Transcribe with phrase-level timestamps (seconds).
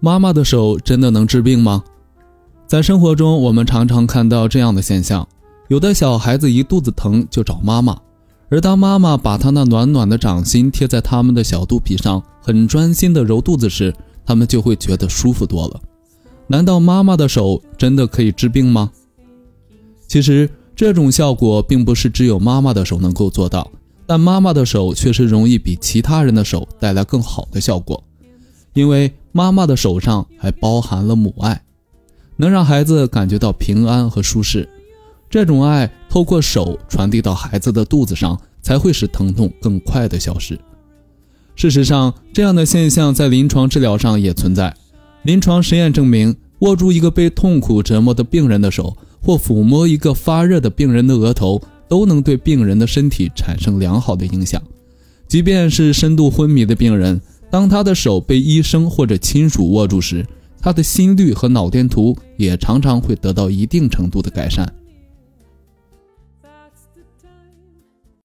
[0.00, 1.82] 妈妈的手真的能治病吗？
[2.66, 5.26] 在生活中，我们常常看到这样的现象：
[5.68, 7.98] 有的小孩子一肚子疼就找妈妈，
[8.50, 15.80] 而当妈妈把她那暖暖的掌心贴在他们的小肚皮上，很专心的揉肚子时，他们就会觉得舒服多了。
[16.46, 18.90] 难道妈妈的手真的可以治病吗？
[20.06, 23.70] 其实，这种效果并不是只有妈妈的手能够做到，
[24.06, 28.04] 但妈妈的手确实容易比其他人的手带来更好的效果，
[28.74, 29.10] 因为。
[29.36, 31.60] 妈妈的手上还包含了母爱，
[32.36, 34.66] 能让孩子感觉到平安和舒适。
[35.28, 40.58] 这种爱透过手传递到孩子的肚子上，才会使疼痛更快的消失。
[41.54, 44.74] 事实上，这样的现象在临床治疗上也存在。
[45.24, 54.62] 临床实验证明，握住一个被痛苦折磨的病人的手，或抚摸一个发热的病人的额头，都能对病人的身体产生良好的影响。
[55.28, 57.20] 即便是深度昏迷的病人。
[57.50, 60.26] 当他的手被医生或者亲属握住时，
[60.60, 64.70] 他的心率和脑电图也常常会得到一定程度的改善。